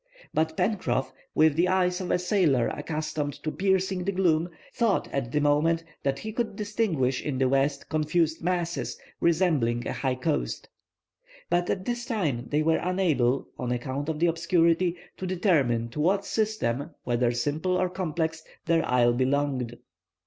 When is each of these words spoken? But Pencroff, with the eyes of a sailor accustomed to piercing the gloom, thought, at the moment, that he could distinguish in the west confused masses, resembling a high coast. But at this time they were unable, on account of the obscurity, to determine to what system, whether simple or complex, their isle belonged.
But 0.33 0.57
Pencroff, 0.57 1.11
with 1.35 1.55
the 1.55 1.67
eyes 1.67 2.01
of 2.01 2.09
a 2.09 2.17
sailor 2.17 2.69
accustomed 2.69 3.33
to 3.43 3.51
piercing 3.51 4.03
the 4.03 4.11
gloom, 4.11 4.49
thought, 4.73 5.07
at 5.13 5.31
the 5.31 5.39
moment, 5.39 5.83
that 6.01 6.17
he 6.17 6.31
could 6.31 6.55
distinguish 6.55 7.21
in 7.21 7.37
the 7.37 7.47
west 7.47 7.87
confused 7.87 8.41
masses, 8.41 8.97
resembling 9.19 9.87
a 9.87 9.93
high 9.93 10.15
coast. 10.15 10.67
But 11.51 11.69
at 11.69 11.85
this 11.85 12.03
time 12.07 12.47
they 12.49 12.63
were 12.63 12.77
unable, 12.77 13.47
on 13.59 13.71
account 13.71 14.09
of 14.09 14.17
the 14.19 14.25
obscurity, 14.25 14.97
to 15.17 15.27
determine 15.27 15.89
to 15.89 15.99
what 15.99 16.25
system, 16.25 16.89
whether 17.03 17.29
simple 17.31 17.77
or 17.79 17.87
complex, 17.87 18.43
their 18.65 18.83
isle 18.83 19.13
belonged. 19.13 19.77